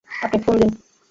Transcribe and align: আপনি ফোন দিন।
আপনি 0.09 0.37
ফোন 0.45 0.55
দিন। 0.61 0.71